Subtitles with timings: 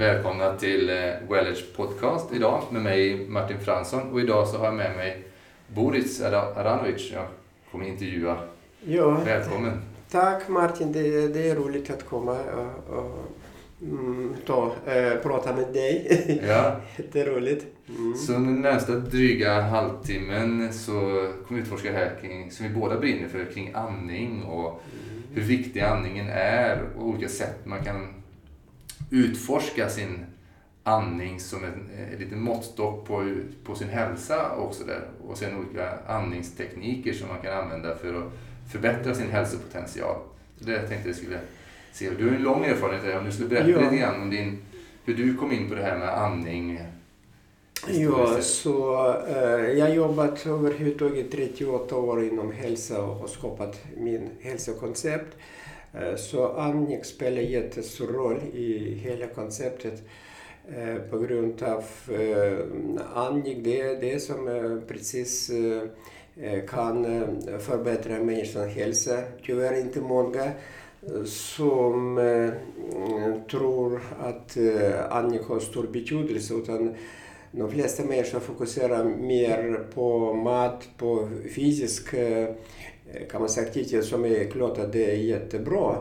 [0.00, 0.86] Välkomna till
[1.28, 5.24] Wellers podcast idag med mig Martin Fransson och idag så har jag med mig
[5.74, 7.10] Boris Aranovic.
[7.12, 7.26] Jag
[7.70, 8.36] kommer intervjua.
[8.84, 9.82] Ja, Välkommen.
[10.10, 13.18] Tack Martin, det, det är roligt att komma och, och
[13.82, 16.40] mm, ta, äh, prata med dig.
[16.48, 16.76] Ja.
[16.96, 17.66] Jätteroligt.
[17.88, 18.14] Mm.
[18.14, 20.92] Så den närmsta dryga halvtimmen så
[21.46, 25.22] kommer vi utforska det här kring, som vi båda brinner för, kring andning och mm.
[25.34, 28.19] hur viktig andningen är och olika sätt man kan
[29.10, 30.26] utforska sin
[30.82, 35.02] andning som en, en liten måttstock på, på sin hälsa också där.
[35.28, 38.32] Och sen olika andningstekniker som man kan använda för att
[38.72, 40.16] förbättra sin hälsopotential.
[40.58, 41.38] Så det tänkte jag skulle
[41.92, 42.10] se.
[42.10, 43.80] Du har en lång erfarenhet om du skulle berätta ja.
[43.80, 44.58] lite grann om din,
[45.04, 46.80] hur du kom in på det här med andning.
[47.88, 55.36] Ja, så eh, jag har jobbat överhuvudtaget 38 år inom hälsa och skapat min hälsokoncept.
[55.94, 60.02] Eh, så andning spelar jättestor roll i hela konceptet
[60.76, 62.58] eh, på grund av eh,
[63.14, 65.50] andning, det, är det som precis
[66.68, 67.04] kan
[67.60, 69.22] förbättra människans hälsa.
[69.46, 70.50] Tyvärr inte många
[71.24, 72.16] som
[73.50, 74.56] tror att
[75.10, 76.94] andning har stor betydelse utan
[77.52, 82.14] de flesta människor fokuserar mer på mat, på fysisk
[83.14, 85.96] Eh, kan man säga aktivitet som är klart att det är jättebra.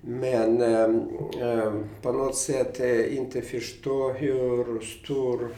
[0.00, 5.48] Men eh, på något sätt eh, inte förstå hur stor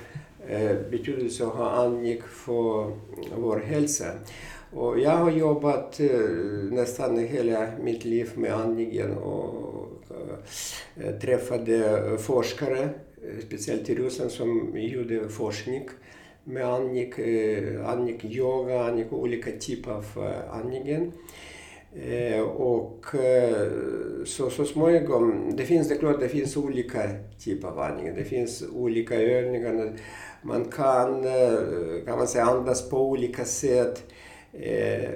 [0.48, 2.92] eh, betydelse har andning för
[3.36, 4.04] vår hälsa.
[4.72, 6.08] Och jag har jobbat eh,
[6.70, 9.88] nästan hela mitt liv med andningen och
[10.96, 15.88] eh, träffade forskare, eh, speciellt i Ryssland, som gjorde forskning
[16.44, 21.12] med andning, eh, andning yoga, olika typer av eh, andningen.
[21.96, 23.66] Eh, och eh,
[24.24, 27.00] så, så småningom, det finns det klart, det finns olika
[27.44, 28.14] typer av andning.
[28.16, 29.92] Det finns olika övningar.
[30.42, 34.04] Man kan, eh, kan man säga, andas på olika sätt.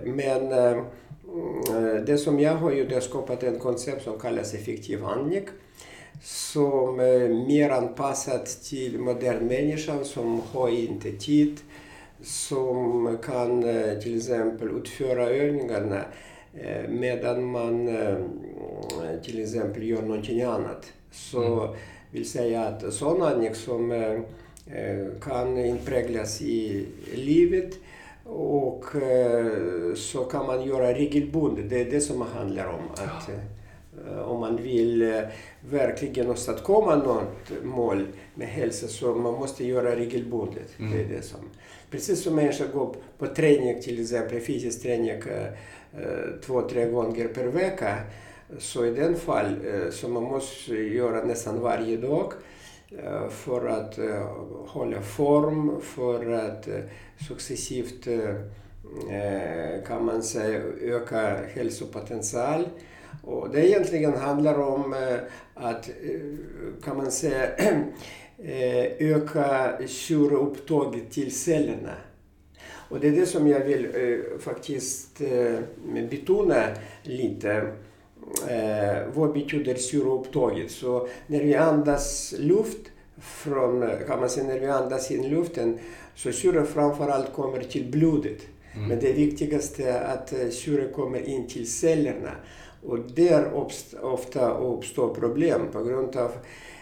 [0.05, 0.85] Men mm,
[2.07, 5.49] det som jag har gjort, är har skapat ett koncept som kallas effektiv andning
[6.23, 11.61] som är mer anpassat till modern människa som har inte tid,
[12.23, 16.05] som kan eh, till exempel utföra övningarna
[16.55, 18.17] eh, medan man eh,
[19.25, 20.93] till exempel gör någonting annat.
[21.13, 21.77] Så mm.
[22.11, 24.25] vill säga att sån andning som
[25.23, 27.75] kan inpräglas i livet
[28.25, 28.85] och
[29.97, 31.71] så kan man göra regelbundet.
[31.71, 32.81] Det är det som det handlar om.
[32.93, 33.31] Att,
[34.25, 35.23] om man vill
[35.71, 40.79] verkligen åstadkomma något mål med hälsa så man måste göra regelbundet.
[40.79, 40.93] Mm.
[40.93, 41.41] Det är det som.
[41.91, 47.47] Precis som människor går på träning, till exempel fysisk träning eh, två, tre gånger per
[47.47, 47.97] vecka.
[48.59, 52.33] Så i den fall eh, så man måste göra nästan varje dag
[53.05, 53.99] eh, för att
[54.67, 56.69] hålla form, för att
[57.29, 58.09] successivt
[59.87, 62.69] kan man säga öka hälsopotential.
[63.23, 65.19] Och det egentligen handlar om eh,
[65.55, 66.21] att, eh,
[66.85, 67.57] kan man säga,
[68.39, 71.95] eh, öka syreupptaget till cellerna.
[72.91, 73.89] Och det är det som jag vill
[74.41, 75.21] faktiskt
[76.11, 76.65] betona
[77.03, 77.73] lite.
[79.15, 80.71] vad betyder syreupptaget?
[80.71, 82.81] Så när vi andas luft
[83.21, 85.79] från, kan man säga, när vi andas in luften
[86.15, 88.39] så syre framförallt kommer till blodet.
[88.75, 88.89] Mm.
[88.89, 92.33] Men det viktigaste är att syre kommer in till cellerna.
[92.87, 93.53] Och där
[94.03, 96.31] ofta uppstår problem på grund av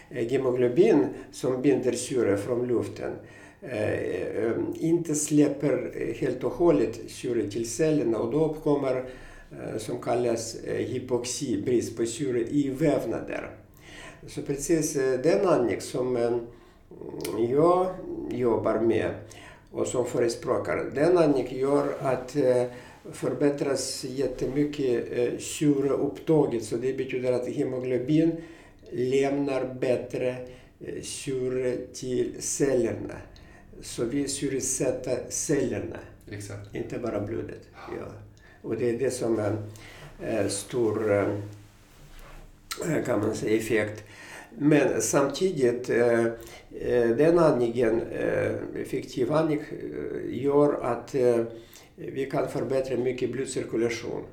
[0.09, 3.11] eh, hemoglobin som binder syre från luften
[3.61, 9.05] eh, eh, inte släpper helt och hållet syre till cellerna och då uppkommer
[9.77, 13.49] som kallas hypoxi, brist på syre i vävnader.
[14.27, 14.93] Så precis
[15.23, 16.39] den andning som mm,
[17.49, 17.87] jag
[18.31, 19.11] jobbar med
[19.71, 22.35] och som förespråkar, den andning gör att
[23.11, 26.63] förbättras jättemycket eh, syreupptaget.
[26.63, 28.31] Så det betyder att hemoglobin
[28.91, 30.35] lämnar bättre
[30.79, 33.15] eh, syre till cellerna.
[33.81, 35.99] Så vi syresätter cellerna,
[36.31, 36.75] Exakt.
[36.75, 37.61] inte bara blodet.
[37.73, 38.07] Ja.
[38.61, 39.57] Och det är det som är
[40.21, 41.27] en stor eh,
[43.05, 44.03] kan man säga, effekt.
[44.59, 45.87] Men samtidigt,
[47.17, 48.01] den andningen,
[48.75, 49.61] effektiv andning,
[50.29, 51.15] gör att
[51.97, 54.23] vi kan förbättra mycket blodcirkulation.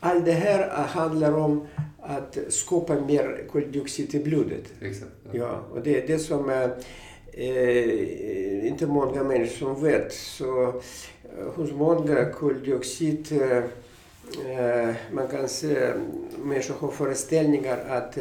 [0.00, 1.66] Allt det här handlar om
[2.00, 4.72] att skapa mer koldioxid i blodet.
[4.80, 5.12] Exakt.
[5.24, 5.30] Ja.
[5.38, 6.70] ja och det är det som eh,
[8.66, 10.12] inte många människor som vet.
[10.12, 10.74] Så eh,
[11.54, 13.64] hos många koldioxid eh,
[15.12, 15.92] man kan se
[16.44, 18.18] människor har föreställningar att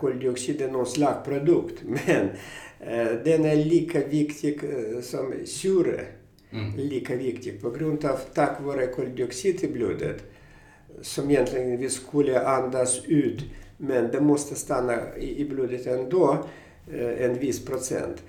[0.00, 1.82] koldioxid är någon slags produkt.
[1.82, 2.28] Men
[3.24, 4.60] den är lika viktig
[5.02, 6.06] som syre.
[6.52, 6.76] Mm.
[6.76, 10.22] Lika viktig på grund av tack vare koldioxid i blodet
[11.02, 13.44] som egentligen vi skulle andas ut
[13.76, 16.38] men det måste stanna i blodet ändå
[17.18, 18.22] en viss procent.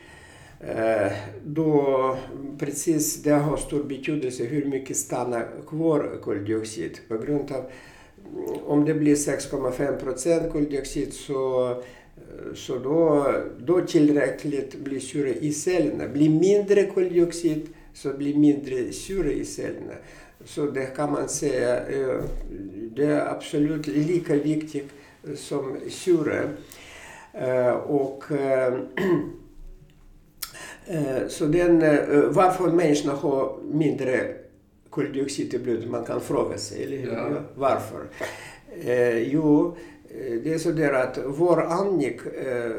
[1.44, 2.18] Då
[2.60, 7.72] precis det har stor betydelse hur mycket stannar kvar koldioxid på grund av
[8.66, 11.76] om det blir 6,5 procent koldioxid så,
[12.56, 16.08] så då, då tillräckligt blir syre i cellerna.
[16.08, 19.94] Blir mindre koldioxid så blir mindre syre i cellerna.
[20.46, 21.80] Så det kan man säga,
[22.96, 24.90] det är absolut lika viktigt
[25.36, 26.50] som syre.
[27.86, 28.24] Och
[31.28, 31.80] så den,
[32.34, 34.42] varför människorna har mindre
[34.92, 35.90] koldioxid i blodet.
[35.90, 37.12] Man kan fråga sig, eller hur?
[37.12, 37.30] Ja.
[37.56, 38.08] Varför?
[38.86, 39.78] Eh, jo,
[40.44, 42.72] det är så där att vår andning eh,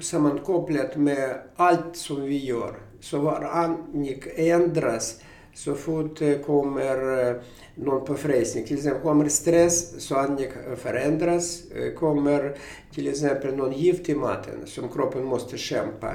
[0.00, 2.74] sammankopplat med allt som vi gör.
[3.10, 3.48] Så vår
[4.36, 5.20] ändras
[5.54, 7.36] så fort det kommer eh,
[7.74, 8.64] någon påfrestning.
[8.64, 11.62] Till exempel kommer stress så andning eh, förändras.
[11.98, 12.56] Kommer
[12.94, 16.14] till exempel någon gift i maten som kroppen måste kämpa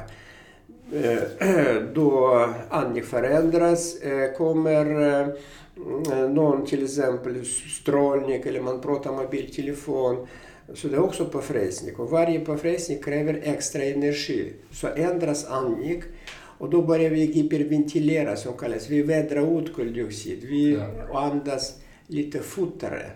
[1.94, 3.96] då andning förändras.
[4.38, 10.28] Kommer mm, någon till exempel strålning eller man pratar mobiltelefon
[10.74, 11.96] så det är också påfrestning.
[11.96, 14.54] Och varje påfrestning kräver extra energi.
[14.72, 16.04] Så ändras andning
[16.62, 18.90] och då börjar vi hyperventilera som kallas.
[18.90, 20.44] Vi vädrar ut koldioxid.
[20.44, 21.20] Vi ja.
[21.20, 21.76] andas
[22.08, 23.12] lite fortare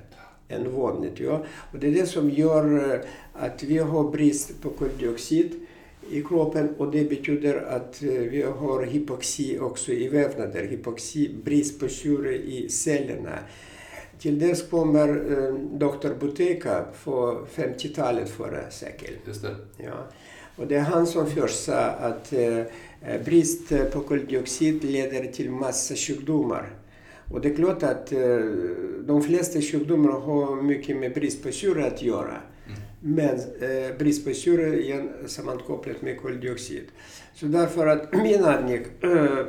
[0.48, 1.20] än vanligt.
[1.20, 1.44] Ja?
[1.72, 3.02] Och det är det som gör
[3.34, 5.52] att vi har brist på koldioxid
[6.12, 11.80] i kroppen och det betyder att eh, vi har hypoxi också i vävnader, hypoxi, brist
[11.80, 13.40] på syre i cellerna.
[14.20, 19.14] Till dess kommer eh, doktor Buteyka på 50-talet förra sekel.
[19.26, 19.56] Just det.
[19.78, 20.08] Ja.
[20.58, 22.62] Och det är han som först sa att eh,
[23.26, 26.70] brist på koldioxid leder till massa sjukdomar.
[27.32, 28.10] Och det är klart att
[29.06, 32.42] de flesta sjukdomar har mycket med brist på syre att göra.
[33.08, 36.84] Men eh, brist på syre igen sammankopplat med koldioxid.
[37.34, 39.46] Så därför att min andning eh,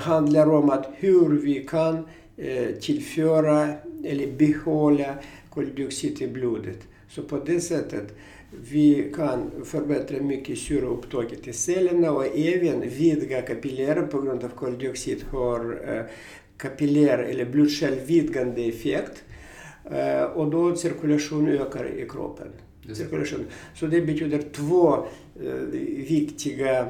[0.00, 3.68] handlar om att hur vi kan eh, tillföra
[4.04, 5.14] eller behålla
[5.50, 6.78] koldioxid i blodet.
[7.08, 8.16] Så på det sättet
[8.60, 15.24] vi kan förbättra mycket syreupptaget i cellerna och även vidga kapillärer på grund av koldioxid
[15.30, 16.02] har eh,
[16.56, 19.24] kapillär eller blodkärlvidgande effekt.
[19.90, 22.48] Eh, och då cirkulation ökar i kroppen.
[22.92, 23.46] Cirkulation.
[23.74, 24.94] Så det betyder två
[25.44, 25.52] eh,
[26.08, 26.88] viktiga mm,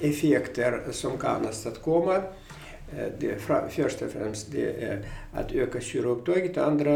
[0.00, 2.22] effekter som kan åstadkomma.
[3.20, 6.92] Det, först och främst det är att öka syreupptaget, andra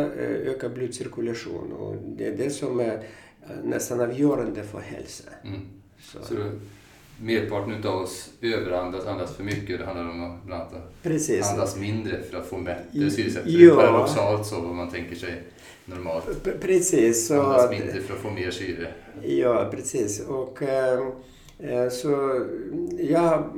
[0.46, 1.72] öka blodcirkulation.
[1.72, 3.02] Och det är det som är
[3.64, 5.24] nästan avgörande för hälsa.
[5.44, 5.60] Mm.
[6.00, 6.18] Så.
[6.22, 6.34] Så
[7.20, 9.78] merparten av oss överandas, andas för mycket.
[9.78, 11.50] Det handlar om att bland annat Precis.
[11.50, 13.58] andas mindre för att få bättre syresättning.
[13.58, 15.42] Det är paradoxalt så vad man tänker sig
[15.84, 16.44] normalt.
[16.60, 17.26] Precis.
[17.26, 18.92] Så andas mindre för att få mer syre.
[19.22, 20.20] Ja, precis.
[20.20, 22.40] Och, äh, så
[22.98, 23.52] ja,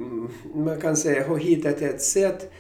[0.55, 2.51] man kan säga har hittat ett sätt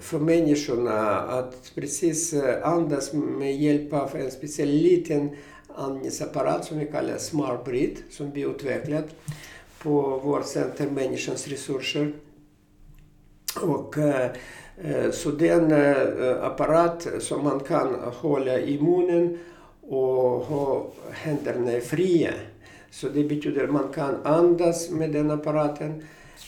[0.00, 5.36] för människorna att precis eh, andas med hjälp av en speciell liten
[5.74, 9.06] andningsapparat som vi kallar Smart Breed som vi utvecklat
[9.78, 12.12] på vårt center Människans resurser.
[13.62, 14.30] Och, eh,
[14.84, 19.38] eh, så den eh, apparat som man kan hålla i munnen
[19.80, 22.32] och ha händerna fria.
[22.90, 26.02] Så det betyder att man kan andas med den apparaten.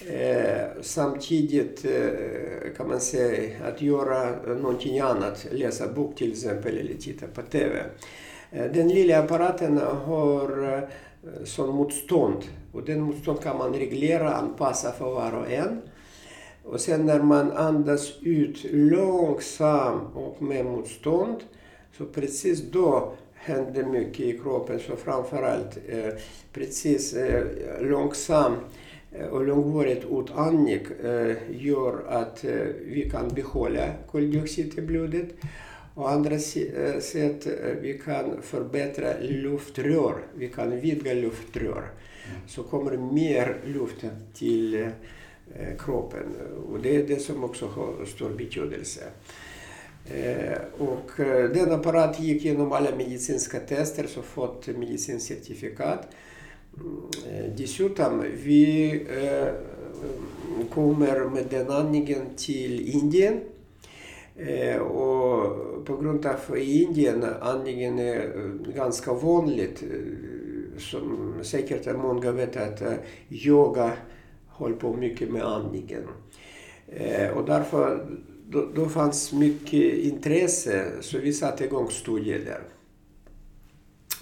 [0.09, 6.95] Eh, samtidigt eh, kan man säga att göra någonting annat, läsa bok till exempel eller
[6.95, 7.85] titta på TV.
[8.57, 12.45] Eh, den lilla apparaten har eh, som motstånd.
[12.73, 15.81] Och den motstånd kan man reglera, anpassa för var och en.
[16.65, 21.37] Och sen när man andas ut långsamt och med motstånd,
[21.99, 24.81] så precis då händer mycket i kroppen.
[24.81, 26.13] Så framförallt eh,
[26.53, 27.45] precis eh,
[27.81, 28.53] långsam
[29.13, 32.53] eh, och långvarigt utandning eh, gör att eh,
[32.87, 35.29] vi kan behålla koldioxid i blodet.
[35.99, 37.47] Å andra sätt,
[37.81, 41.79] vi kan förbättra luftrör, vi kan vidga luftrör.
[41.79, 42.49] Mm.
[42.49, 44.91] Så kommer mer luft till
[45.79, 46.27] kroppen.
[46.73, 49.01] Och det är det som också har stor betydelse.
[50.79, 51.11] Och
[51.55, 56.09] den apparat gick genom alla medicinska tester så fått medicinskt certifikat.
[57.57, 59.01] Dessutom, vi
[60.75, 63.56] kommer med den andningen till Indien Eh,
[64.39, 69.83] Eh, och på grund av i Indien andningen är eh, ganska vanligt.
[69.83, 72.83] Eh, som säkert många vet att
[73.31, 73.93] yoga
[74.49, 76.03] håller på mycket med andningen.
[77.35, 78.07] Och därför
[78.49, 82.63] då, då fanns mycket intresse så vi satte igång studier där.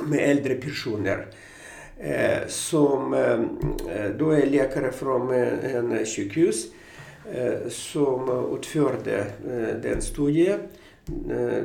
[0.06, 1.26] Med äldre personer.
[1.98, 6.70] Eh, som eh, då är läkare från en sjukhus eh,
[7.32, 10.60] Eh, som utförde eh, den studien.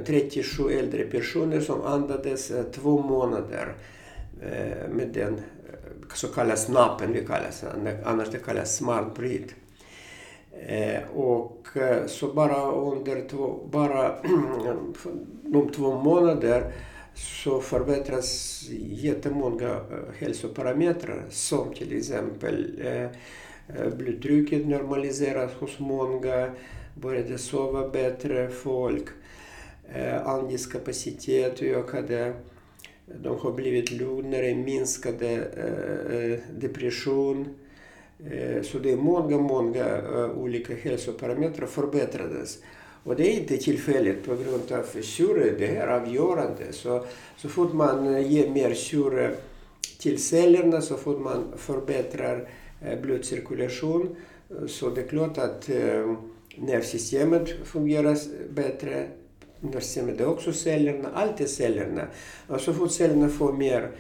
[0.06, 3.74] 37 eh, äldre personer som andades två månader
[4.90, 5.42] med den
[6.14, 9.52] så kallade snappen, vi kallas det, annars det kallas smart breed.
[11.14, 11.68] Och
[12.08, 14.16] så bara under två, bara
[15.44, 16.72] de två månader
[17.14, 19.80] så förbättras jättemånga
[20.18, 23.10] hälsoparametrar som till exempel eh,
[23.98, 26.50] blodtrycket normaliseras hos många,
[26.96, 29.06] började sova bättre folk,
[29.94, 32.34] eh, andningskapacitet ökade,
[33.24, 37.48] de har blivit lugnare, minskade eh, depression.
[38.32, 40.02] Eh, så det är många, många
[40.36, 42.58] olika hälsoparametrar förbättrades.
[43.04, 46.72] Och det är inte tillfälligt på grund av syre, det är avgörande.
[46.72, 47.06] Så,
[47.38, 49.32] så fort man ger mer syre
[50.00, 52.48] till cellerna, så fort man förbättrar eh,
[53.02, 54.16] blodcirkulation,
[54.68, 55.70] så det är klart att
[56.56, 58.18] nervsystemet fungerar
[58.50, 59.08] bättre.
[59.60, 62.08] Nervsystemet är också cellerna, allt är cellerna.
[62.48, 63.92] Och så fort cellerna får mer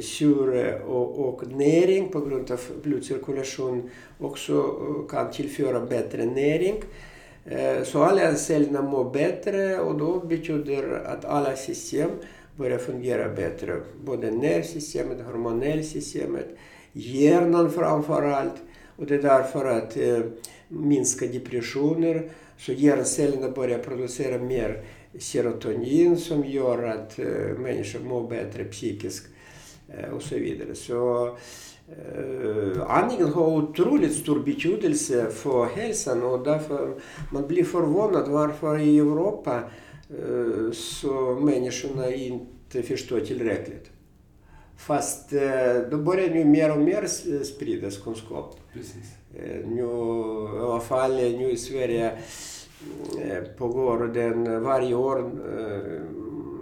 [0.00, 4.62] syre och, och näring på grund av blodcirkulation också
[5.10, 6.82] kan tillföra bättre näring
[7.84, 12.10] så alla cellerna mår bättre och då betyder att alla system
[12.56, 13.80] börjar fungera bättre.
[14.04, 16.46] Både nervsystemet, hormonellsystemet,
[16.92, 18.54] hjärnan framför allt.
[18.96, 20.20] Och det är därför att eh,
[20.68, 22.30] minska depressioner.
[22.58, 24.82] Så hjärncellerna börjar producera mer
[25.18, 29.26] serotonin som gör att eh, människor mår bättre psykiskt
[29.88, 30.74] eh, och så vidare.
[30.74, 31.36] Så
[31.90, 36.94] Eh, andningen har otroligt stor betydelse för hälsan och därför
[37.32, 39.62] man blir förvånad varför i Europa
[40.10, 43.90] eh, så människorna inte förstår tillräckligt.
[44.80, 47.06] Fast eh, då börjar nu mer och mer
[47.44, 48.56] spridas kunskap.
[48.72, 49.14] Precis.
[49.66, 49.82] Nu,
[50.56, 52.12] I alla fall nu i Sverige
[53.58, 55.30] pågår den varje år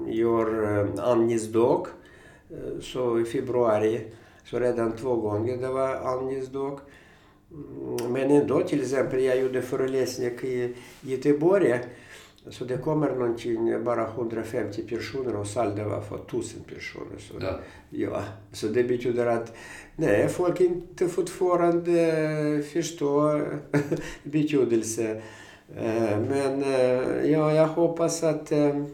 [0.09, 1.87] gör andningsdag.
[2.81, 4.01] Så i februari
[4.45, 6.81] så redan två gånger det var andningsdag.
[7.51, 11.81] Mm, men ändå, till exempel, jag gjorde föreläsning i Göteborg.
[12.51, 17.19] Så det kommer någonting, bara 150 personer och salen var för 1000 personer.
[17.19, 17.59] Så, ja.
[17.91, 18.23] ja.
[18.53, 19.53] så det betyder att
[19.97, 23.61] nej, folk inte fortfarande förstår
[24.23, 25.23] betydelse.
[25.77, 28.87] Eh, men eh, ja, jag hoppas att det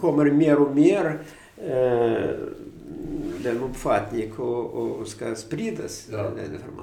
[0.00, 1.20] kommer mer och mer
[1.56, 2.30] Eh,
[3.42, 6.08] den uppfattningen och, och ska spridas.
[6.12, 6.30] Ja.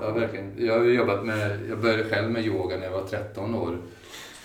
[0.02, 0.52] ja, verkligen.
[0.58, 3.78] Jag har jobbat med, jag började själv med yoga när jag var 13 år.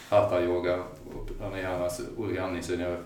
[0.09, 0.83] Hatha-yoga
[1.15, 2.99] och pranayamas, olika andningsövningar.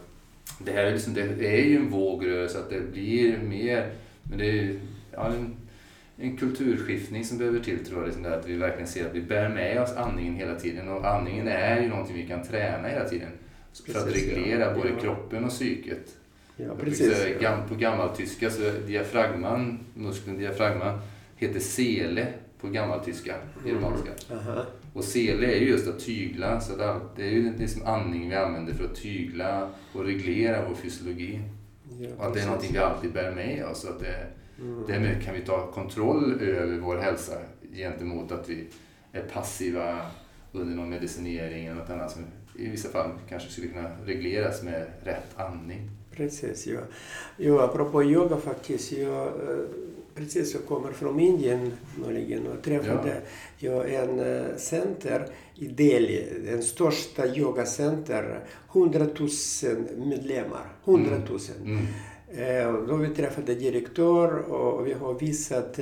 [0.58, 3.90] Det här är, liksom, det är ju en vågrörelse, att det blir mer,
[4.22, 4.80] men det är
[5.12, 5.56] ja, en,
[6.16, 8.06] en kulturskiftning som behöver till tror jag.
[8.06, 11.48] Liksom att vi verkligen ser att vi bär med oss andningen hela tiden och andningen
[11.48, 13.28] är ju någonting vi kan träna hela tiden.
[13.86, 14.74] För att reglera ja.
[14.74, 16.16] både kroppen och psyket.
[16.66, 17.26] Ja, precis.
[17.68, 21.00] På gammaltyska så diafragman, muskeln diafragma,
[21.36, 22.26] heter sele
[22.60, 23.34] på gammaltyska.
[23.64, 24.64] Mm.
[24.94, 26.76] Och sele är ju just att tygla, så
[27.16, 31.40] det är ju det som andning vi använder för att tygla och reglera vår fysiologi.
[32.00, 33.84] Ja, och att det är någonting vi alltid bär med oss.
[33.84, 34.26] Att det,
[34.58, 34.84] mm.
[34.86, 37.32] Därmed kan vi ta kontroll över vår hälsa
[37.74, 38.66] gentemot att vi
[39.12, 39.98] är passiva
[40.52, 42.22] under någon medicinering eller något annat som
[42.58, 45.90] i vissa fall kanske skulle kunna regleras med rätt andning.
[46.16, 46.80] Precis, ja.
[47.36, 48.92] Jo, apropå yoga faktiskt.
[48.92, 49.64] Jag, eh,
[50.14, 51.72] precis, jag kommer från Indien
[52.06, 53.22] nyligen och träffade
[53.58, 53.70] ja.
[53.70, 58.40] jag en eh, center i Delhi, den största yogacenter.
[58.72, 59.28] 100 000
[59.96, 60.72] medlemmar.
[60.84, 61.38] 100 000.
[61.64, 61.86] Mm.
[62.32, 62.86] Mm.
[62.86, 65.74] då vi träffade direktör och vi har visat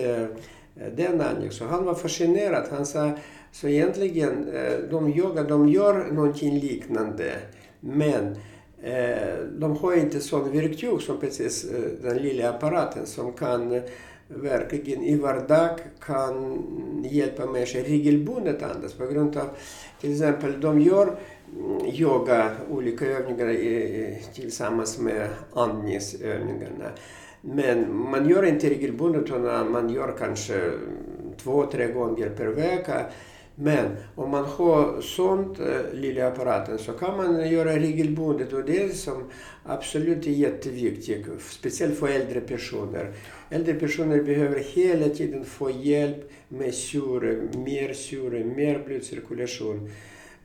[0.97, 1.53] den andningen.
[1.53, 2.67] Så han var fascinerad.
[2.71, 3.11] Han sa,
[3.53, 4.51] så egentligen,
[4.91, 7.33] de yoga, de gör någonting liknande.
[7.81, 13.33] Men Eh, Eh, de har inte sån verktyg som precis eh, den lilla apparaten som
[13.33, 13.83] kan eh,
[14.29, 16.65] verkligen i vardag kan
[17.11, 19.49] hjälpa människor regelbundet andas på grund av
[20.01, 21.17] till exempel de gör
[21.57, 23.55] mm, yoga, olika övningar
[24.35, 26.91] tillsammans med andningsövningarna.
[27.41, 30.71] Men man gör inte regelbundet utan man gör kanske
[31.43, 33.07] två, tre gånger per vecka.
[33.61, 38.83] Men om man har sånt eh, lilla apparaten så kan man göra regelbundet och det
[38.83, 39.25] är som
[39.65, 41.27] absolut är jätteviktigt.
[41.39, 43.13] Speciellt för äldre personer.
[43.51, 49.91] Äldre personer behöver hela tiden få hjälp med syre, mer syre, mer blodcirkulation.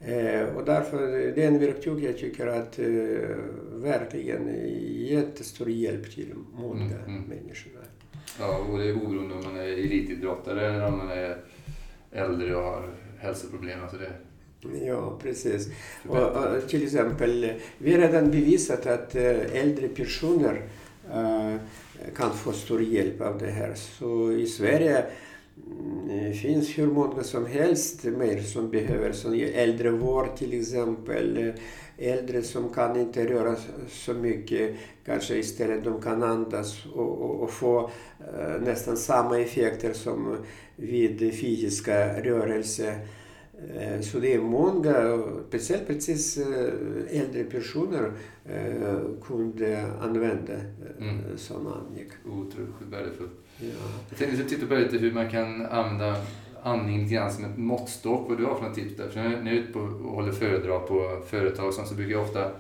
[0.02, 2.86] Eh, och därför det är en verktyg jag tycker att eh,
[3.74, 4.68] verkligen är
[5.12, 7.22] jättestor hjälp till många mm, mm.
[7.22, 7.72] människor.
[8.40, 11.38] Ja, och det är oberoende om man är elitidrottare eller om man är
[12.12, 13.82] äldre och har hälsoproblem.
[13.82, 14.12] Alltså det...
[14.86, 15.68] Ja, precis.
[16.08, 20.62] Och, och, till exempel, vi har redan bevisat att äh, äldre personer
[21.14, 21.56] äh,
[22.16, 23.74] kan få stor hjälp av det här.
[23.76, 25.06] Så i Sverige
[25.58, 31.38] Mm, det finns hur många som helst mer som behöver som äldrevård till exempel.
[31.38, 31.54] Eh,
[31.98, 33.56] äldre som kan inte röra
[33.90, 39.94] så mycket, kanske istället de kan andas och, och, och få eh, nästan samma effekter
[39.94, 40.38] som
[40.76, 43.08] vid fysiska rörelser.
[43.80, 48.12] Eh, så det är många, speciellt precis eh, äldre personer,
[48.46, 50.54] eh, kunde använda
[51.00, 51.20] mm.
[51.38, 52.10] sån andning.
[52.26, 53.32] Otroligt värdefullt.
[53.60, 53.68] Ja.
[54.10, 56.16] Jag tänkte titta på lite hur man kan använda
[56.64, 58.30] andning lite grann som en måttstock.
[58.30, 59.10] Vad du har för några tips där?
[59.10, 62.52] För när jag är ute på och håller föredrag på företag så brukar jag ofta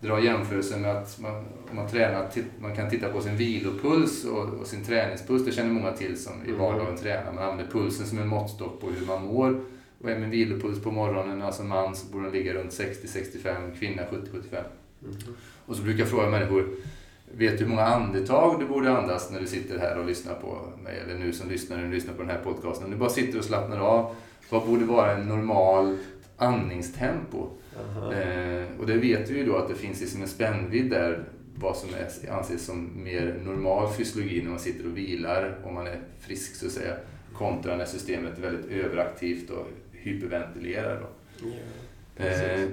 [0.00, 1.34] dra jämförelsen med att man,
[1.70, 5.44] om man tränar, man kan titta på sin vilopuls och, och sin träningspuls.
[5.44, 6.60] Det känner många till som i mm.
[6.60, 7.32] vardagen tränar.
[7.32, 9.60] Man använder pulsen som en måttstock på hur man mår.
[10.02, 14.02] Och är min vilopuls på morgonen, alltså man, så borde den ligga runt 60-65, kvinna
[14.02, 14.64] 70-75.
[15.02, 15.16] Mm.
[15.66, 16.68] Och så brukar jag fråga människor,
[17.32, 20.72] vet du hur många andetag du borde andas när du sitter här och lyssnar på
[20.84, 22.84] mig, eller nu som lyssnar när du lyssnar på den här podcasten.
[22.84, 24.14] Om du bara sitter och slappnar av,
[24.50, 25.96] vad borde vara en normal
[26.36, 27.48] andningstempo?
[28.12, 31.24] Eh, och det vet vi ju då att det finns liksom en spännvidd där
[31.58, 35.86] vad som är, anses som mer normal fysiologi när man sitter och vilar, om man
[35.86, 36.96] är frisk så att säga,
[37.34, 39.68] kontra när systemet är väldigt överaktivt och
[40.06, 41.00] hyperventilerar.
[41.00, 41.06] Då.
[42.16, 42.68] Ja, eh,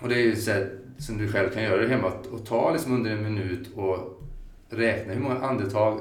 [0.00, 2.72] och det är ju så här, som du själv kan göra det hemma, att ta
[2.72, 4.22] liksom under en minut och
[4.68, 6.00] räkna hur många andetag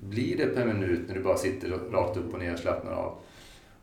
[0.00, 3.18] blir det per minut när du bara sitter rakt upp och ner och slappnar av.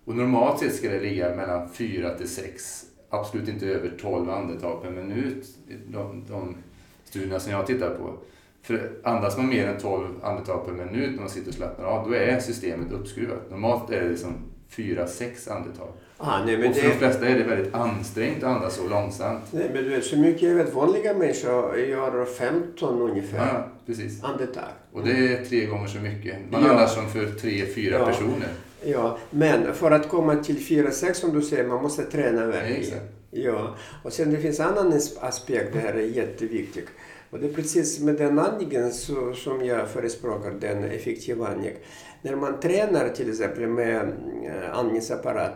[0.06, 4.82] Och normalt sett ska det ligga mellan 4 till 6 absolut inte över 12 andetag
[4.82, 5.46] per minut,
[5.88, 6.56] de, de
[7.04, 8.14] studierna som jag tittar på.
[8.62, 12.10] För andas man mer än 12 andetag per minut när man sitter och slappnar av,
[12.10, 13.50] då är systemet uppskruvat.
[13.50, 14.34] Normalt är det liksom
[14.72, 15.90] 4-6 andetag.
[16.20, 16.90] Ah, nej, men och för det...
[16.90, 19.44] de flesta är det väldigt ansträngt att andas så långsamt.
[19.52, 24.24] Nej, men du vet, så mycket jag vet, vanliga människor gör 15 ungefär ja, precis.
[24.24, 24.64] andetag.
[24.94, 26.36] Och det är tre gånger så mycket.
[26.52, 26.70] Man ja.
[26.70, 28.06] andas som för 3-4 ja.
[28.06, 28.48] personer.
[28.86, 33.00] Ja, men för att komma till 4-6 som du säger, man måste träna verkligen.
[33.32, 36.88] Ja, och sen det finns en annan aspekt, det här är jätteviktigt.
[37.30, 41.74] Och det är precis med den andningen så, som jag förespråkar, den effektiva andning.
[42.22, 44.02] När man tränar till exempel med
[44.46, 45.54] eh, andningsapparat,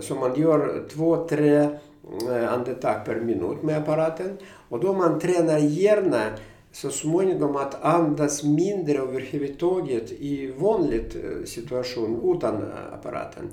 [0.00, 1.56] så man gör två, tre
[2.28, 4.36] eh, andetag per minut med apparaten.
[4.68, 6.22] Och då man tränar gärna
[6.72, 11.02] så småningom att andas mindre överhuvudtaget i vanlig
[11.44, 13.48] situation utan apparaten.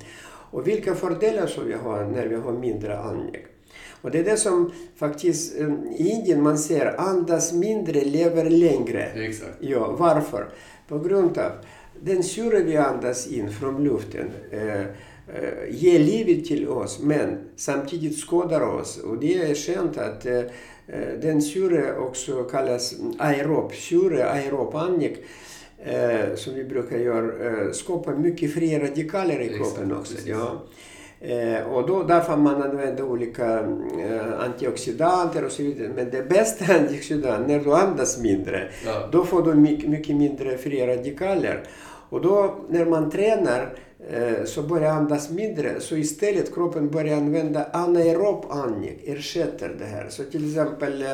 [0.52, 3.42] Och vilka fördelar som vi har när vi har mindre andning.
[4.02, 5.64] Och det är det som faktiskt i
[5.98, 9.04] Indien man ser, andas mindre, lever längre.
[9.04, 9.58] Exakt.
[9.60, 10.50] Ja, varför?
[10.88, 11.52] På grund av
[12.02, 14.86] den syre vi andas in från luften eh, eh,
[15.70, 18.98] ger livet till oss men samtidigt skadar oss.
[18.98, 20.38] Och det är känt att eh,
[20.88, 25.18] eh den syre också kallas aerob syre, aerob andning
[25.84, 30.16] eh, som vi brukar göra, eh, skapar mycket fria radikaler i kroppen också.
[30.26, 30.62] Ja.
[31.20, 35.92] Eh, och då, därför man använder olika eh, antioxidanter och så vidare.
[35.96, 39.10] Men det bästa antioxidant, när du andas mindre, ja.
[39.12, 41.64] då får du mycket, mindre fria radikaler.
[42.10, 45.80] Och då när man tränar eh, Eh, så börjar andas mindre.
[45.80, 50.10] Så istället kroppen börjar använda anaerob andning, ersätter det här.
[50.10, 51.10] Så till exempel eh,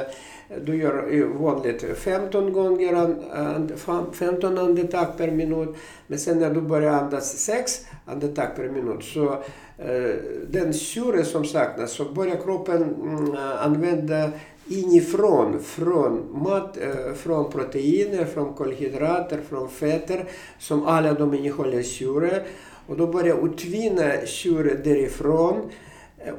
[0.66, 5.70] du gör vanligt 15 gånger 15 andetag per minut.
[6.08, 9.32] Men sen när du börjar andas 6 andetag per minut så
[9.78, 10.16] eh,
[10.50, 14.30] den syre som saknas så börjar kroppen mm, använda
[14.68, 16.78] inifrån, från mat,
[17.16, 20.26] från proteiner, från kolhydrater, från fetter
[20.60, 22.44] som alla de innehåller syre.
[22.88, 25.72] Och då börjar utvinna syre därifrån.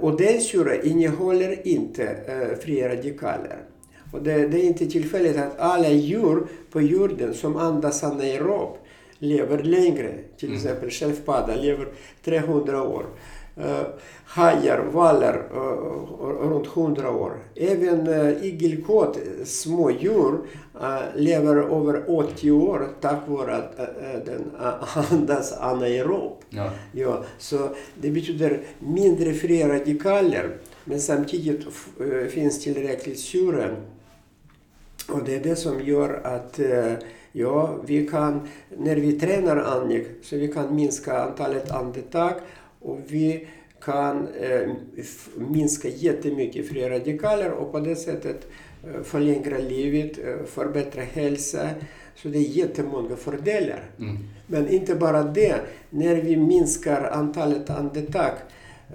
[0.00, 3.59] Och den syre innehåller inte eh, fria radikaler.
[4.12, 8.76] Och det, det, är inte tillfälligt att alla djur på jorden som andas anaerob
[9.18, 10.14] lever längre.
[10.37, 10.59] Till mm.
[10.59, 11.88] exempel sköldpadda lever
[12.24, 13.07] 300 år.
[13.59, 13.83] Uh,
[14.25, 15.61] hajar, valar uh,
[16.51, 17.33] runt 100 år.
[17.55, 20.38] Även uh, igelkott, små djur,
[20.81, 23.77] uh, lever över 80 år tack vare att
[24.27, 24.51] den
[25.11, 26.33] andas anaerob.
[26.51, 26.71] Ja.
[26.93, 27.69] Ja, så
[28.01, 31.67] det betyder mindre fria radikaler men samtidigt
[32.31, 33.77] finns tillräckligt syre.
[35.09, 36.61] Och det är det som gör att
[37.35, 42.33] Ja, vi kan, när vi tränar andning, så vi kan minska antalet andetag
[42.83, 43.47] och vi
[43.81, 44.71] kan eh,
[45.37, 48.47] minska jättemycket fria radikaler och på det sättet
[48.85, 51.68] eh, förlänga livet, eh, förbättra hälsa.
[52.14, 53.90] Så det är jättemånga fördelar.
[53.99, 54.16] Mm.
[54.47, 58.33] Men inte bara det, när vi minskar antalet andetag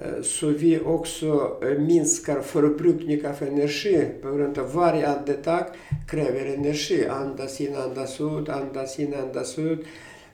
[0.01, 5.65] Eh, så vi också minskar förbrukning av energi på grund av varje andetag
[6.09, 7.07] kräver energi.
[7.07, 9.85] Andas in, andas ut, andas in, andas ut.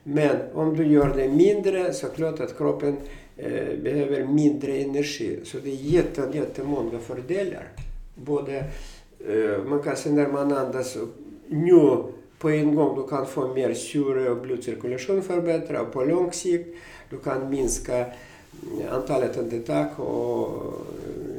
[0.04, 2.98] Men om du gör det mindre så klart att kroppen
[3.38, 5.40] Eh, behöver mindre energi.
[5.44, 7.68] Så det är jätte, jättemånga fördelar.
[8.16, 8.58] Både,
[9.28, 10.98] eh, man kan säga när man andas
[11.48, 11.98] nu
[12.40, 16.68] på en gång, du kan få mer syre och blodcirkulation förbättra och på lång sikt
[17.10, 18.14] du kan minska mm,
[18.92, 20.74] antalet andetag och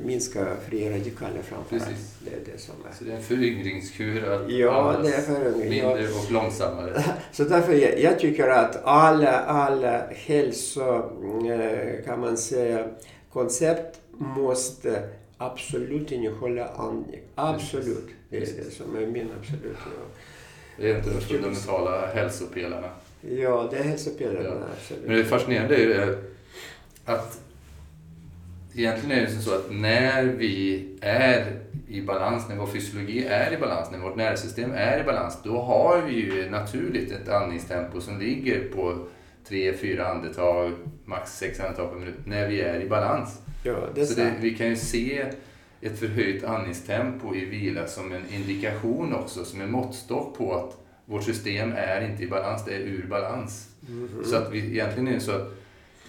[0.05, 1.97] minska fria radikaler framför allt.
[2.21, 2.95] Det är det som är.
[2.99, 5.71] Så det är en föryngringskur att ja, det är föryngring.
[5.71, 7.05] mindre och långsammare.
[7.33, 10.95] Så därför jag, jag tycker att alla, alla hälso,
[11.51, 12.89] eh, kan man säga,
[13.33, 17.21] koncept måste absolut innehålla andning.
[17.35, 18.09] Absolut.
[18.31, 19.77] Det är det som är min absolut.
[20.77, 22.91] Det är inte de fundamentala hälsopelarna.
[23.21, 24.49] Ja, det är hälsopelarna.
[24.91, 24.97] Ja.
[25.07, 26.19] Men det fascinerande är ju
[27.05, 27.41] att
[28.77, 33.57] egentligen är det så att när vi är i balans, när vår fysiologi är i
[33.57, 38.19] balans, när vårt nervsystem är i balans, då har vi ju naturligt ett andningstempo som
[38.19, 38.99] ligger på
[39.49, 40.73] 3-4 andetag,
[41.05, 43.41] max 6 andetag per minut, när vi är i balans.
[43.63, 45.25] Ja, det så det, vi kan ju se
[45.81, 51.25] ett förhöjt andningstempo i vila som en indikation också, som en måttstock på att vårt
[51.25, 53.69] system är inte i balans, det är ur balans.
[53.89, 54.25] Mm -hmm.
[54.25, 55.55] Så att vi, egentligen är det så att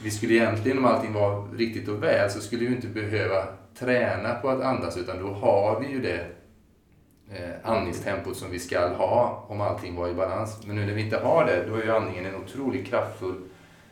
[0.03, 3.47] vi skulle egentligen, om allting var riktigt och väl, så skulle vi inte behöva
[3.79, 6.25] träna på att andas, utan då har vi ju det
[7.31, 10.59] eh, andningstempot som vi ska ha om allting var i balans.
[10.65, 13.35] Men nu när vi inte har det, då är ju andningen en otroligt kraftfull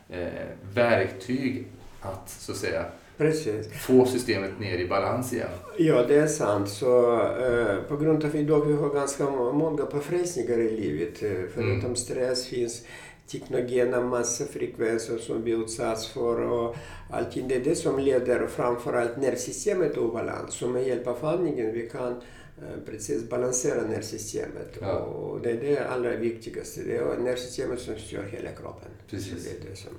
[0.08, 0.28] eh,
[0.74, 1.66] verktyg
[2.00, 2.84] att, så att säga,
[3.16, 3.72] Precis.
[3.72, 5.48] få systemet ner i balans igen.
[5.78, 6.68] Ja, det är sant.
[6.68, 11.22] Så, eh, på grund av att vi idag vi har ganska många påfrestningar i livet,
[11.22, 11.96] eh, förutom mm.
[11.96, 12.82] stress finns
[13.26, 16.76] teknogena massafrekvenser som vi utsatts för och
[17.10, 17.48] allting.
[17.48, 20.54] Det är det som leder framförallt nervsystemet obalans.
[20.54, 22.12] Så med hjälp av andningen vi kan
[22.58, 24.78] eh, precis balansera nervsystemet.
[24.80, 24.92] Ja.
[24.98, 26.80] Och det är det allra viktigaste.
[26.82, 28.88] Det är nervsystemet som styr hela kroppen.
[29.10, 29.44] Precis.
[29.44, 29.92] det är det som,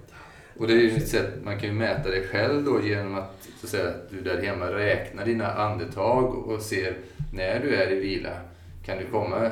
[0.57, 3.47] och det är ju ett sätt, man kan ju mäta det själv då genom att,
[3.59, 6.97] så att säga, du där hemma räknar dina andetag och ser
[7.33, 8.39] när du är i vila.
[8.85, 9.51] Kan du komma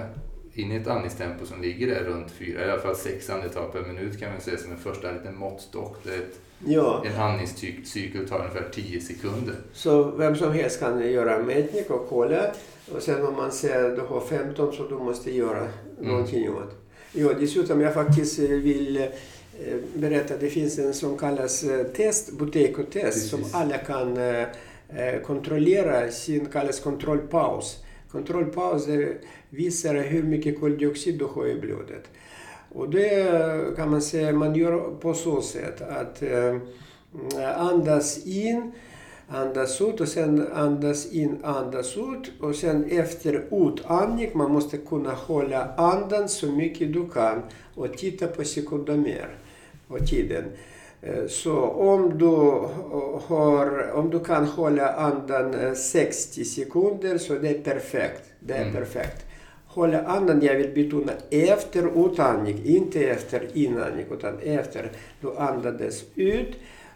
[0.53, 3.81] in i ett andningstempo som ligger där runt fyra, i alla fall sex andetag per
[3.81, 5.97] minut kan man säga som en första liten måttstock.
[6.03, 7.03] Det ett, ja.
[7.05, 9.55] En andningscykel tar ungefär 10 sekunder.
[9.73, 12.51] Så vem som helst kan göra en mätning och kolla.
[12.95, 15.71] Och sen om man ser att du har 15 så du måste göra mm.
[15.99, 16.83] någonting åt.
[17.11, 19.07] Ja, dessutom jag faktiskt eh, vill eh,
[19.93, 24.17] berätta, det finns en som kallas eh, test, Buteyko-test, som alla kan
[25.25, 27.82] kontrollera, sin kallas kontrollpaus.
[28.13, 29.17] Kontrollpauser
[29.49, 32.09] visar hur mycket koldioxid du har i blodet.
[32.71, 36.57] Och det kan man säga man gör på så sätt att eh,
[37.57, 38.71] andas in,
[39.27, 42.31] andas ut och sen andas in, andas ut.
[42.39, 47.41] Och sen efter utandning, man måste kunna hålla andan så mycket du kan
[47.75, 49.35] och titta på sekundomer
[49.87, 50.43] och tiden.
[51.05, 52.35] Eh, så om du,
[53.27, 58.23] har, om du kan hålla andan 60 eh, sekunder så det är perfekt.
[58.39, 58.73] Det är mm.
[58.73, 59.25] perfekt.
[59.67, 66.55] Hålla andan, jag vill betona, efter utandning, inte efter inandning, utan efter du andades ut.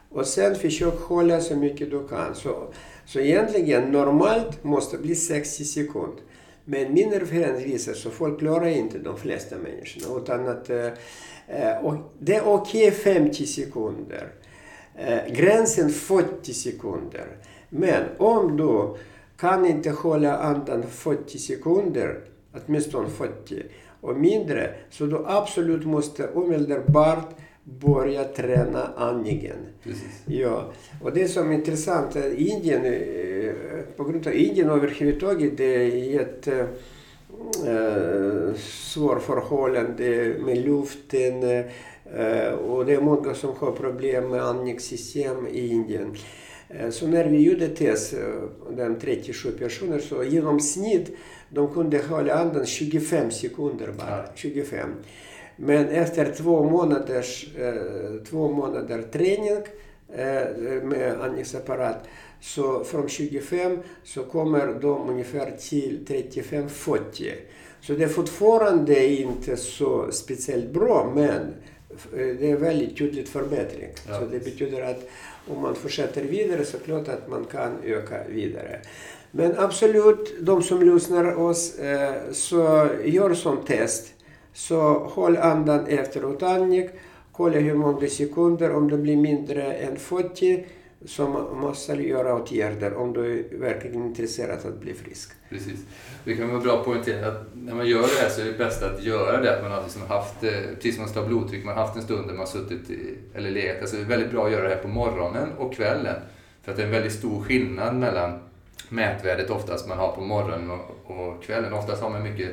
[0.09, 2.35] Och sen försök hålla så mycket du kan.
[2.35, 2.73] Så,
[3.05, 6.23] så egentligen normalt måste bli 60 sekunder.
[6.69, 10.21] Men min erfarenhet visar så folk klarar inte de flesta människorna.
[10.21, 10.85] Utan att, eh,
[11.47, 14.27] eh, och det är okej okay 50 sekunder.
[14.95, 17.27] Eh, gränsen 40 sekunder.
[17.69, 18.95] Men om du
[19.37, 22.19] kan inte hålla andan 40 sekunder,
[22.53, 23.63] åtminstone 40
[24.01, 27.35] och mindre, så du absolut måste omedelbart
[27.79, 29.57] börja träna andningen.
[30.25, 30.71] Ja.
[31.01, 33.53] Och det som är intressant är att Indien, eh,
[33.97, 35.75] på grund av Indien överhuvudtaget, det
[36.15, 36.65] är ett äh,
[38.55, 41.43] svårförhållande med luften,
[42.13, 46.15] Eh, och det är många som har problem med andningssystem i Indien.
[46.69, 51.11] Eh, så när vi gjorde test, eh, den 37 personer, så genomsnitt
[51.49, 54.25] de kunde hålla andan 25 sekunder bara.
[54.35, 54.89] 25.
[55.57, 57.47] Men efter två månaders,
[58.29, 59.63] två månader träning
[60.83, 62.07] med andningsapparat
[62.41, 67.31] så från 25 så kommer de ungefär till 35-40.
[67.81, 71.53] Så det är fortfarande inte så speciellt bra men
[72.11, 73.89] det är väldigt tydligt förbättring.
[74.07, 74.19] Ja.
[74.19, 75.09] Så det betyder att
[75.47, 78.79] om man fortsätter vidare så klart att man kan öka vidare.
[79.31, 84.13] Men absolut, de som lyssnar oss, eh, så gör sånt test.
[84.53, 86.89] Så håll andan efter utandning.
[87.31, 90.65] Kolla hur många sekunder, om det blir mindre än 40
[91.05, 91.27] så
[91.61, 95.31] måste du göra åtgärder om du är verkligen intresserad av att bli frisk.
[95.49, 95.79] Precis.
[96.23, 98.57] Det kan vara bra att poängtera att när man gör det här så är det
[98.57, 101.27] bäst att göra det att man har liksom haft, eh, precis som man ska ha
[101.27, 103.81] blodtryck, man har haft en stund där man har suttit i, eller legat.
[103.81, 106.15] Alltså det är väldigt bra att göra det här på morgonen och kvällen.
[106.63, 108.39] För att det är en väldigt stor skillnad mellan
[108.89, 111.73] mätvärdet oftast man har på morgonen och, och kvällen.
[111.73, 112.51] Oftast har man mycket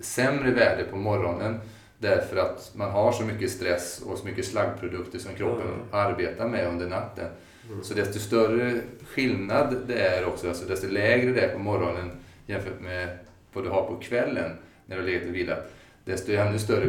[0.00, 1.60] sämre värde på morgonen
[1.98, 5.80] därför att man har så mycket stress och så mycket slaggprodukter som kroppen mm.
[5.90, 7.26] arbetar med under natten.
[7.68, 7.84] Mm.
[7.84, 12.10] Så desto större skillnad det är också, alltså desto lägre det är på morgonen
[12.46, 13.18] jämfört med
[13.52, 14.50] vad du har på kvällen
[14.86, 15.72] när du har legat och vilat,
[16.04, 16.88] desto ännu större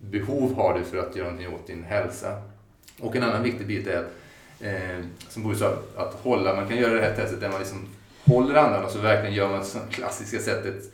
[0.00, 2.42] behov har du för att göra någonting åt din hälsa.
[3.00, 4.04] Och en annan viktig bit är,
[4.60, 7.88] eh, som Boris sa, att hålla, man kan göra det här testet där man liksom
[8.24, 10.92] håller andan och så verkligen gör man det klassiska sättet,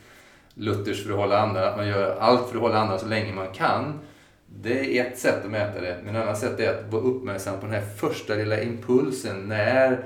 [0.59, 3.33] Luthers för att hålla andan, att man gör allt för att hålla andan så länge
[3.33, 3.99] man kan.
[4.47, 5.97] Det är ett sätt att mäta det.
[6.05, 9.49] Men ett annat sätt är att vara uppmärksam på den här första lilla impulsen.
[9.49, 10.05] När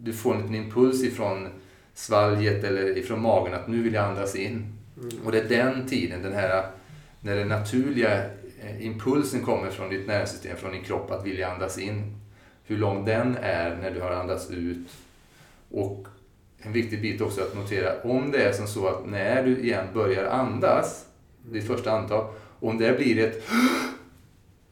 [0.00, 1.48] du får en liten impuls ifrån
[1.94, 4.72] svalget eller ifrån magen att nu vill jag andas in.
[5.00, 5.10] Mm.
[5.24, 6.66] Och det är den tiden, den här,
[7.20, 8.24] när den naturliga
[8.60, 12.20] eh, impulsen kommer från ditt nervsystem, från din kropp att vilja andas in.
[12.64, 14.88] Hur lång den är när du har andats ut.
[15.70, 16.08] Och
[16.58, 19.86] en viktig bit också att notera, om det är som så att när du igen
[19.94, 21.06] börjar andas,
[21.52, 22.28] ditt första andetag,
[22.60, 23.42] om det blir ett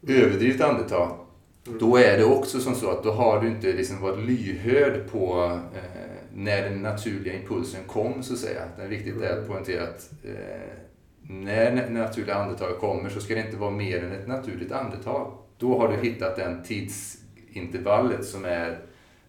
[0.08, 1.18] överdrivet andetag,
[1.66, 1.78] mm.
[1.78, 5.52] då är det också som så att då har du inte liksom varit lyhörd på
[5.74, 6.00] eh,
[6.34, 8.62] när den naturliga impulsen kom, så att säga.
[8.76, 9.48] Det är viktigt är att mm.
[9.48, 10.84] poängtera att eh,
[11.22, 15.38] när naturliga andetaget kommer så ska det inte vara mer än ett naturligt andetag.
[15.58, 18.78] Då har du hittat den tidsintervallet som är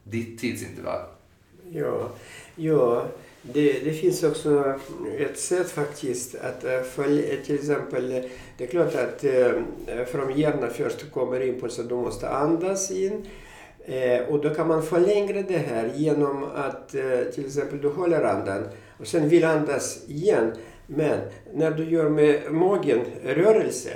[0.04, 1.02] ditt tidsintervall.
[1.72, 2.10] Ja,
[2.56, 3.06] ja
[3.54, 4.74] det, det finns också
[5.20, 8.24] ett sätt faktiskt att eh, följa, eh, till exempel, eh,
[8.58, 13.26] det är klart att eh, från hjärnan först kommer impulsen, du måste andas in.
[13.86, 18.24] Eh, och då kan man förlänga det här genom att eh, till exempel du håller
[18.24, 18.68] andan
[19.00, 20.52] och sen vill andas igen.
[20.88, 21.20] Men
[21.54, 23.90] när du gör med magen rörelse,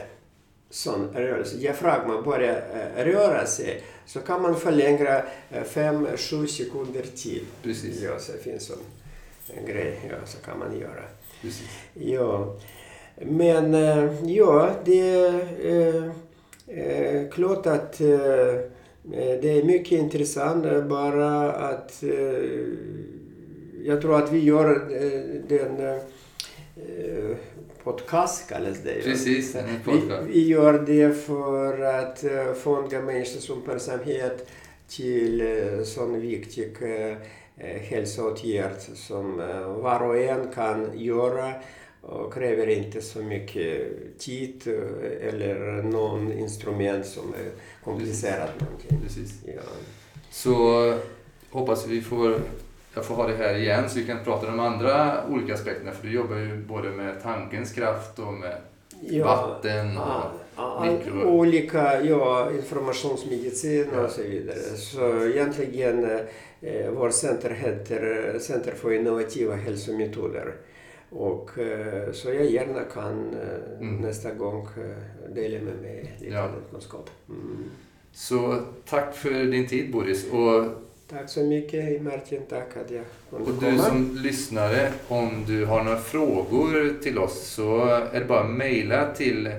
[0.70, 2.64] sån rörelse, diafragma börjar
[2.96, 7.46] eh, röra sig, så kan man förlänga 5-7 sekunder till.
[7.64, 8.02] Precis.
[8.02, 8.72] Ja, så finns
[9.58, 11.04] en grej, ja, så kan man göra.
[11.42, 11.68] Precis.
[11.94, 12.56] Ja.
[13.16, 13.74] Men
[14.28, 16.12] ja, det är
[16.68, 18.70] eh, klart att eh,
[19.14, 22.50] Eh, det är mycket intressant eh, bara att eh,
[23.84, 24.90] jag tror att vi gör
[25.48, 26.00] den
[27.84, 29.04] podcast kallas det.
[29.04, 30.28] Precis, en podcast.
[30.28, 32.24] Vi, vi, gör det för att
[32.58, 34.48] fånga människors uppmärksamhet
[34.88, 35.44] till
[35.86, 36.78] sån viktig
[37.58, 39.38] hälsoåtgärd som
[39.82, 41.54] var och en kan göra
[42.02, 43.82] och kräver inte så mycket
[44.20, 44.68] tid
[45.22, 47.52] eller någon instrument som är
[47.84, 48.54] komplicerat.
[49.04, 49.34] Precis.
[49.46, 49.62] Ja.
[50.32, 50.94] Så
[51.50, 52.39] hoppas vi får,
[53.00, 55.92] jag får ha det här igen så vi kan prata om de andra olika aspekterna.
[55.92, 58.58] För du jobbar ju både med tankens kraft och med
[59.02, 60.24] ja, vatten och
[60.56, 61.24] ja, mikro...
[61.24, 64.60] Olika, ja, informationsmedicin och så vidare.
[64.78, 66.10] Så egentligen
[66.62, 70.56] eh, vårt center heter Center för innovativa hälsometoder.
[71.10, 74.02] Och eh, så jag gärna kan eh, mm.
[74.02, 76.50] nästa gång eh, dela med mig lite ja.
[76.72, 77.10] kunskap.
[77.30, 77.64] Mm.
[78.12, 80.32] Så tack för din tid Boris.
[80.32, 83.84] Och, tack så mycket Martin, tack att jag Och du komma.
[83.84, 89.13] som lyssnare, om du har några frågor till oss så är det bara att mejla
[89.13, 89.50] till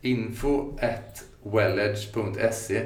[0.00, 2.82] info.welledge.se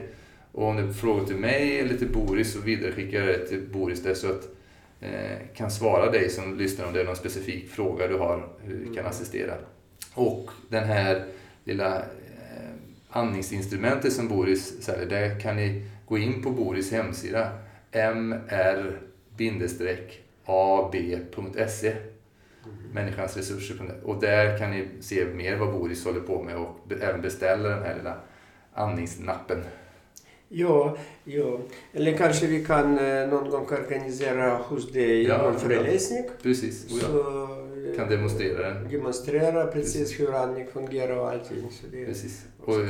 [0.53, 3.63] och om du har frågor till mig eller till Boris så vidareskickar jag det till
[3.73, 4.57] Boris där så att
[5.01, 8.77] Eh, kan svara dig som lyssnar om det är någon specifik fråga du har, hur
[8.77, 9.07] vi kan mm.
[9.07, 9.55] assistera.
[10.15, 11.25] Och den här
[11.65, 12.03] lilla eh,
[13.11, 17.51] andningsinstrumentet som Boris säljer, där kan ni gå in på Boris hemsida
[20.87, 21.95] mr-ab.se.
[22.93, 23.77] Människans resurser.
[24.05, 27.83] Och där kan ni se mer vad Boris håller på med och även beställa den
[27.83, 28.15] här lilla
[28.75, 29.63] andningsnappen.
[30.49, 31.59] Ja, ja,
[31.93, 36.25] eller kanske vi kan eh, någon gång organisera hos dig Ja, en föreläsning.
[36.43, 36.85] Precis.
[36.93, 37.43] Och jag Så,
[37.91, 38.89] eh, kan demonstrera den.
[38.91, 40.21] Demonstrera precis, Precis.
[40.21, 41.71] hur andning fungerar och allting.
[41.71, 42.45] Så det, Precis.
[42.65, 42.85] Och, göra.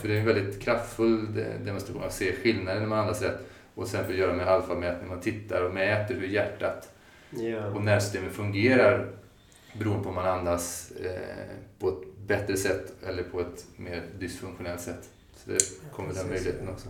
[0.00, 3.38] för det är en väldigt kraftfull de- demonstration att se skillnaden när man andas rätt.
[3.74, 5.08] Och sen för göra med alfamätning.
[5.08, 6.88] Man tittar och mäter hur hjärtat
[7.30, 7.66] ja.
[7.66, 9.12] och nervsystemet fungerar
[9.78, 14.80] beroende på om man andas eh, på ett bättre sätt eller på ett mer dysfunktionellt
[14.80, 15.10] sätt.
[15.36, 15.58] Så det
[15.92, 16.72] kommer den precis, möjligheten ja.
[16.72, 16.88] också.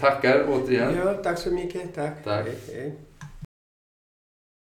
[0.00, 0.96] Tackar återigen.
[0.96, 1.94] ja, tack så mycket.
[1.94, 2.24] Tack.
[2.24, 2.46] Tack.
[2.46, 2.92] Hej, hej.